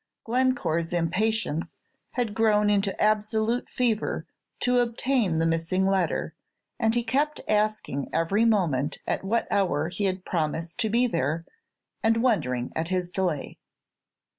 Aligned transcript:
Glencore's 0.23 0.93
impatience 0.93 1.77
had 2.13 2.33
grown 2.33 2.71
into 2.71 2.99
absolute 2.99 3.69
fever 3.69 4.25
to 4.61 4.79
obtain 4.79 5.37
the 5.37 5.45
missing 5.45 5.85
letter, 5.85 6.33
and 6.79 6.95
he 6.95 7.03
kept 7.03 7.39
asking 7.47 8.09
every 8.11 8.43
moment 8.43 8.97
at 9.05 9.23
what 9.23 9.47
hour 9.51 9.89
he 9.89 10.05
had 10.05 10.25
promised 10.25 10.79
to 10.79 10.89
be 10.89 11.05
there, 11.05 11.45
and 12.01 12.23
wondering 12.23 12.71
at 12.75 12.87
his 12.87 13.11
delay. 13.11 13.59